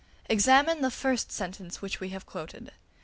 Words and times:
]Examine 0.35 0.81
the 0.81 0.89
first 0.89 1.31
sentence 1.31 1.79
which 1.79 1.99
we 1.99 2.09
have 2.09 2.25
quoted. 2.25 2.71